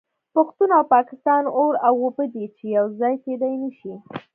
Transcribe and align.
پښتون 0.35 0.69
او 0.77 0.83
پاکستان 0.95 1.43
اور 1.57 1.73
او 1.87 1.93
اوبه 2.03 2.25
دي 2.33 2.45
چې 2.55 2.63
یو 2.77 2.85
ځای 2.99 3.15
کیدای 3.25 3.55
نشي 3.63 3.93